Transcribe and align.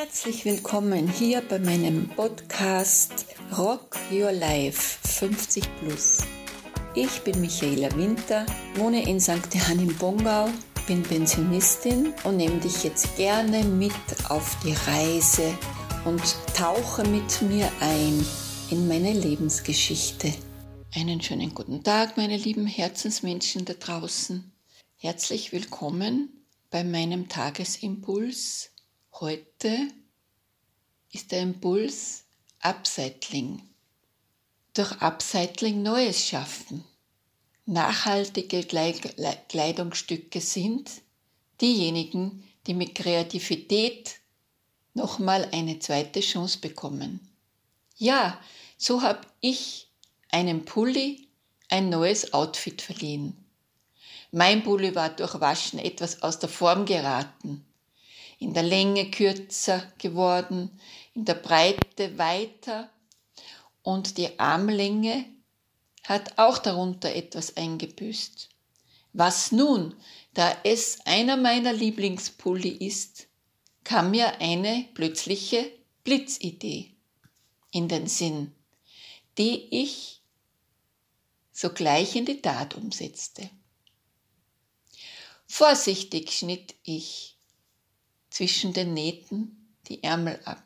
Herzlich 0.00 0.44
willkommen 0.44 1.08
hier 1.08 1.40
bei 1.40 1.58
meinem 1.58 2.08
Podcast 2.10 3.26
Rock 3.58 3.98
Your 4.12 4.30
Life 4.30 5.00
50 5.08 5.64
Plus. 5.80 6.18
Ich 6.94 7.22
bin 7.22 7.40
Michaela 7.40 7.92
Winter, 7.96 8.46
wohne 8.76 9.08
in 9.08 9.18
St. 9.18 9.52
Johann 9.52 9.80
im 9.80 9.96
Bongau, 9.96 10.50
bin 10.86 11.02
Pensionistin 11.02 12.14
und 12.22 12.36
nehme 12.36 12.60
dich 12.60 12.84
jetzt 12.84 13.16
gerne 13.16 13.64
mit 13.64 13.90
auf 14.28 14.56
die 14.62 14.76
Reise 14.88 15.52
und 16.04 16.22
tauche 16.56 17.02
mit 17.02 17.42
mir 17.42 17.68
ein 17.80 18.24
in 18.70 18.86
meine 18.86 19.12
Lebensgeschichte. 19.12 20.32
Einen 20.94 21.20
schönen 21.20 21.52
guten 21.56 21.82
Tag, 21.82 22.16
meine 22.16 22.36
lieben 22.36 22.68
Herzensmenschen 22.68 23.64
da 23.64 23.72
draußen. 23.72 24.52
Herzlich 24.94 25.50
willkommen 25.50 26.46
bei 26.70 26.84
meinem 26.84 27.28
Tagesimpuls 27.28 28.70
Heute 29.20 29.88
ist 31.10 31.32
der 31.32 31.40
Impuls 31.40 32.22
Upcycling. 32.60 33.60
Durch 34.74 34.92
Upcycling 35.02 35.82
Neues 35.82 36.24
schaffen. 36.24 36.84
Nachhaltige 37.66 38.62
Kleidungsstücke 38.62 40.40
sind 40.40 40.88
diejenigen, 41.60 42.44
die 42.68 42.74
mit 42.74 42.94
Kreativität 42.94 44.20
nochmal 44.94 45.48
eine 45.50 45.80
zweite 45.80 46.20
Chance 46.20 46.60
bekommen. 46.60 47.18
Ja, 47.96 48.40
so 48.76 49.02
habe 49.02 49.26
ich 49.40 49.88
einem 50.30 50.64
Pulli 50.64 51.26
ein 51.68 51.88
neues 51.88 52.32
Outfit 52.32 52.82
verliehen. 52.82 53.36
Mein 54.30 54.62
Pulli 54.62 54.94
war 54.94 55.08
durch 55.08 55.40
Waschen 55.40 55.80
etwas 55.80 56.22
aus 56.22 56.38
der 56.38 56.48
Form 56.48 56.86
geraten 56.86 57.64
in 58.38 58.54
der 58.54 58.62
Länge 58.62 59.10
kürzer 59.10 59.92
geworden, 59.98 60.78
in 61.14 61.24
der 61.24 61.34
Breite 61.34 62.16
weiter 62.18 62.90
und 63.82 64.16
die 64.18 64.38
Armlänge 64.38 65.24
hat 66.04 66.38
auch 66.38 66.58
darunter 66.58 67.14
etwas 67.14 67.56
eingebüßt. 67.56 68.48
Was 69.12 69.52
nun, 69.52 69.94
da 70.34 70.56
es 70.62 70.98
einer 71.04 71.36
meiner 71.36 71.72
Lieblingspulli 71.72 72.68
ist, 72.68 73.26
kam 73.84 74.10
mir 74.10 74.40
eine 74.40 74.88
plötzliche 74.94 75.72
Blitzidee 76.04 76.94
in 77.70 77.88
den 77.88 78.06
Sinn, 78.06 78.54
die 79.36 79.66
ich 79.82 80.22
sogleich 81.52 82.14
in 82.14 82.26
die 82.26 82.40
Tat 82.40 82.74
umsetzte. 82.74 83.50
Vorsichtig 85.46 86.30
schnitt 86.30 86.74
ich 86.84 87.37
zwischen 88.30 88.72
den 88.72 88.94
Nähten 88.94 89.74
die 89.86 90.02
Ärmel 90.02 90.40
ab 90.44 90.64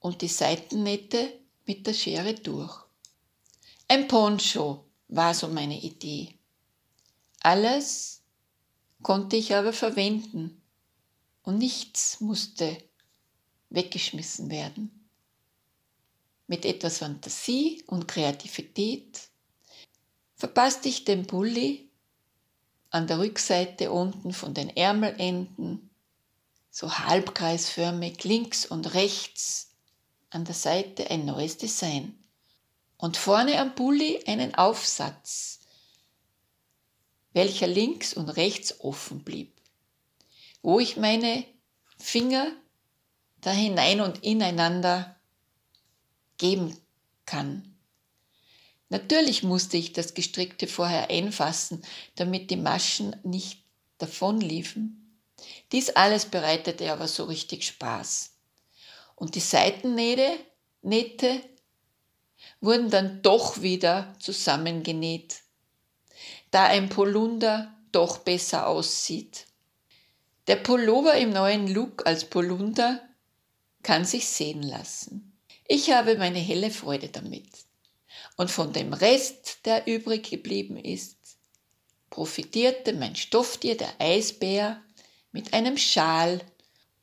und 0.00 0.22
die 0.22 0.28
Seitennähte 0.28 1.32
mit 1.66 1.86
der 1.86 1.94
Schere 1.94 2.34
durch. 2.34 2.84
Ein 3.88 4.08
Poncho 4.08 4.84
war 5.08 5.34
so 5.34 5.48
meine 5.48 5.80
Idee. 5.80 6.34
Alles 7.40 8.22
konnte 9.02 9.36
ich 9.36 9.54
aber 9.54 9.72
verwenden 9.72 10.62
und 11.42 11.58
nichts 11.58 12.20
musste 12.20 12.76
weggeschmissen 13.70 14.50
werden. 14.50 15.08
Mit 16.46 16.64
etwas 16.64 16.98
Fantasie 16.98 17.82
und 17.86 18.08
Kreativität 18.08 19.28
verpasste 20.36 20.88
ich 20.88 21.04
den 21.04 21.26
Pulli 21.26 21.88
an 22.90 23.06
der 23.06 23.18
Rückseite 23.18 23.90
unten 23.90 24.32
von 24.32 24.54
den 24.54 24.68
Ärmelenden 24.68 25.90
so 26.74 26.92
halbkreisförmig 26.92 28.24
links 28.24 28.66
und 28.66 28.94
rechts 28.94 29.70
an 30.30 30.44
der 30.44 30.56
Seite 30.56 31.08
ein 31.08 31.24
neues 31.24 31.56
Design. 31.56 32.18
Und 32.96 33.16
vorne 33.16 33.60
am 33.60 33.76
Pulli 33.76 34.24
einen 34.26 34.56
Aufsatz, 34.56 35.60
welcher 37.32 37.68
links 37.68 38.12
und 38.12 38.28
rechts 38.28 38.80
offen 38.80 39.22
blieb, 39.22 39.52
wo 40.62 40.80
ich 40.80 40.96
meine 40.96 41.44
Finger 41.96 42.50
da 43.40 43.52
hinein 43.52 44.00
und 44.00 44.24
ineinander 44.24 45.14
geben 46.38 46.76
kann. 47.24 47.72
Natürlich 48.88 49.44
musste 49.44 49.76
ich 49.76 49.92
das 49.92 50.14
Gestrickte 50.14 50.66
vorher 50.66 51.08
einfassen, 51.08 51.84
damit 52.16 52.50
die 52.50 52.56
Maschen 52.56 53.14
nicht 53.22 53.62
davonliefen. 53.98 55.03
Dies 55.72 55.90
alles 55.90 56.26
bereitete 56.26 56.92
aber 56.92 57.08
so 57.08 57.24
richtig 57.24 57.66
Spaß. 57.66 58.32
Und 59.16 59.34
die 59.34 59.40
Seitennähte 59.40 60.36
Nähte 60.82 61.40
wurden 62.60 62.90
dann 62.90 63.22
doch 63.22 63.62
wieder 63.62 64.14
zusammengenäht, 64.18 65.42
da 66.50 66.64
ein 66.64 66.90
Polunder 66.90 67.74
doch 67.90 68.18
besser 68.18 68.66
aussieht. 68.66 69.46
Der 70.46 70.56
Pullover 70.56 71.14
im 71.14 71.30
neuen 71.30 71.68
Look 71.68 72.06
als 72.06 72.26
Polunder 72.26 73.00
kann 73.82 74.04
sich 74.04 74.28
sehen 74.28 74.62
lassen. 74.62 75.32
Ich 75.66 75.90
habe 75.90 76.18
meine 76.18 76.38
helle 76.38 76.70
Freude 76.70 77.08
damit. 77.08 77.48
Und 78.36 78.50
von 78.50 78.72
dem 78.72 78.92
Rest, 78.92 79.64
der 79.64 79.86
übrig 79.86 80.28
geblieben 80.28 80.76
ist, 80.76 81.16
profitierte 82.10 82.92
mein 82.92 83.16
Stofftier, 83.16 83.76
der 83.76 83.92
Eisbär, 83.98 84.82
mit 85.34 85.52
einem 85.52 85.76
Schal 85.76 86.40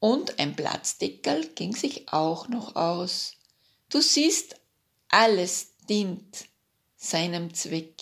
und 0.00 0.38
ein 0.38 0.54
Platzdeckel 0.54 1.48
ging 1.54 1.74
sich 1.74 2.12
auch 2.12 2.48
noch 2.48 2.76
aus. 2.76 3.32
Du 3.88 4.02
siehst, 4.02 4.56
alles 5.08 5.74
dient 5.88 6.44
seinem 6.94 7.54
Zweck. 7.54 7.94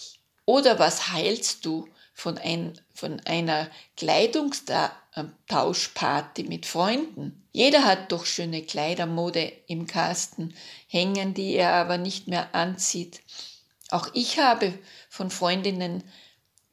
Oder 0.44 0.80
was 0.80 1.12
heilst 1.12 1.64
du 1.64 1.86
von, 2.12 2.38
ein, 2.38 2.72
von 2.92 3.20
einer 3.20 3.70
Kleidungstauschparty 3.96 6.42
mit 6.42 6.66
Freunden? 6.66 7.46
Jeder 7.52 7.84
hat 7.84 8.10
doch 8.10 8.26
schöne 8.26 8.62
Kleidermode 8.62 9.52
im 9.68 9.86
Kasten 9.86 10.56
hängen, 10.88 11.34
die 11.34 11.54
er 11.54 11.74
aber 11.74 11.98
nicht 11.98 12.26
mehr 12.26 12.52
anzieht. 12.52 13.20
Auch 13.90 14.08
ich 14.12 14.40
habe 14.40 14.76
von 15.08 15.30
Freundinnen 15.30 16.02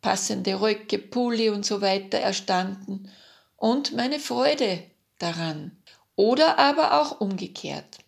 passende 0.01 0.59
Röcke, 0.59 0.97
Pulli 0.97 1.51
und 1.51 1.67
so 1.67 1.81
weiter 1.81 2.17
erstanden 2.17 3.11
und 3.63 3.93
meine 3.93 4.19
Freude 4.19 4.83
daran. 5.19 5.71
Oder 6.17 6.59
aber 6.59 6.99
auch 6.99 7.21
umgekehrt. 7.21 7.99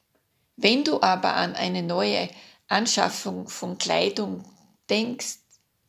Wenn 0.57 0.83
du 0.83 1.01
aber 1.01 1.37
an 1.37 1.55
eine 1.55 1.81
neue 1.81 2.27
Anschaffung 2.67 3.47
von 3.47 3.77
Kleidung 3.77 4.43
denkst, 4.89 5.37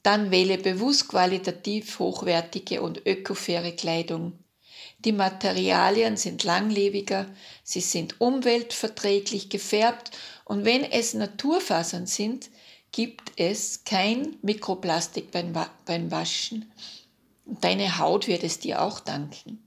dann 0.05 0.31
wähle 0.31 0.59
bewusst 0.59 1.09
qualitativ 1.09 1.99
hochwertige 1.99 2.81
und 2.81 3.05
ökofaire 3.09 3.73
Kleidung. 3.73 4.39
Die 5.01 5.11
Materialien 5.11 6.17
sind 6.17 6.45
langlebiger, 6.45 7.27
sie 7.65 7.81
sind 7.81 8.21
umweltverträglich 8.21 9.49
gefärbt 9.49 10.13
und 10.45 10.65
wenn 10.65 10.85
es 10.85 11.13
Naturfasern 11.13 12.07
sind, 12.07 12.51
gibt 12.93 13.33
es 13.35 13.83
kein 13.83 14.37
Mikroplastik 14.43 15.33
beim, 15.33 15.57
Waschen 16.13 16.71
deine 17.47 17.99
Haut 17.99 18.27
wird 18.27 18.43
es 18.43 18.59
dir 18.59 18.83
auch 18.83 19.01
danken. 19.01 19.63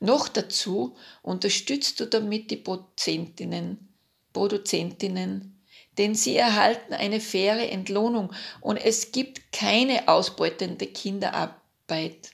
Noch 0.00 0.28
dazu 0.28 0.96
unterstützt 1.22 2.00
du 2.00 2.06
damit 2.06 2.50
die 2.50 2.56
Produzentinnen, 2.56 3.94
Produzentinnen, 4.32 5.62
denn 5.98 6.14
sie 6.14 6.36
erhalten 6.36 6.94
eine 6.94 7.20
faire 7.20 7.70
Entlohnung 7.70 8.32
und 8.60 8.78
es 8.78 9.12
gibt 9.12 9.52
keine 9.52 10.08
ausbeutende 10.08 10.86
Kinderarbeit. 10.86 12.30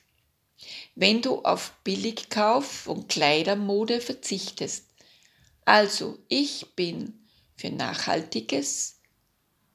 Wenn 0.94 1.22
du 1.22 1.42
auf 1.42 1.72
Billigkauf 1.82 2.86
und 2.86 3.08
Kleidermode 3.08 4.00
verzichtest. 4.00 4.86
Also, 5.64 6.18
ich 6.28 6.74
bin 6.76 7.26
für 7.56 7.70
nachhaltiges, 7.70 9.00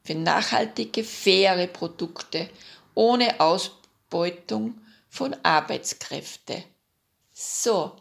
für 0.02 0.14
nachhaltige, 0.14 1.04
faire 1.04 1.66
Produkte 1.66 2.48
ohne 2.94 3.38
Ausbeutung 3.40 3.81
Ausbeutung 4.12 4.78
von 5.08 5.34
Arbeitskräften. 5.42 6.62
So, 7.32 7.92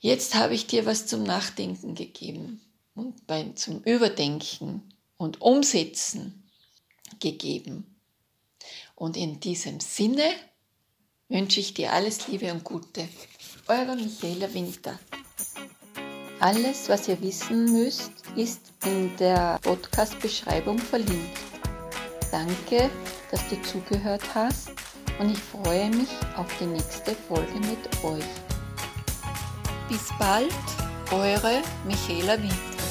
jetzt 0.00 0.34
habe 0.34 0.54
ich 0.54 0.66
dir 0.66 0.84
was 0.84 1.06
zum 1.06 1.22
Nachdenken 1.22 1.94
gegeben 1.94 2.60
und 2.96 3.26
beim, 3.28 3.54
zum 3.54 3.80
Überdenken 3.84 4.82
und 5.16 5.40
Umsetzen 5.40 6.42
gegeben. 7.20 7.86
Und 8.96 9.16
in 9.16 9.38
diesem 9.38 9.78
Sinne 9.78 10.28
wünsche 11.28 11.60
ich 11.60 11.72
dir 11.72 11.92
alles 11.92 12.26
Liebe 12.26 12.52
und 12.52 12.64
Gute. 12.64 13.08
Eure 13.68 13.94
Michaela 13.94 14.52
Winter. 14.52 14.98
Alles, 16.40 16.88
was 16.88 17.06
ihr 17.06 17.20
wissen 17.22 17.72
müsst, 17.72 18.10
ist 18.34 18.60
in 18.84 19.16
der 19.18 19.60
Podcast-Beschreibung 19.62 20.78
verlinkt. 20.78 21.38
Danke, 22.32 22.90
dass 23.30 23.48
du 23.48 23.62
zugehört 23.62 24.34
hast 24.34 24.83
und 25.18 25.30
ich 25.30 25.38
freue 25.38 25.90
mich 25.90 26.08
auf 26.36 26.46
die 26.60 26.66
nächste 26.66 27.14
Folge 27.14 27.54
mit 27.60 28.04
euch. 28.04 28.24
Bis 29.88 30.08
bald 30.18 30.52
Eure 31.12 31.62
Michaela 31.86 32.42
Witt. 32.42 32.83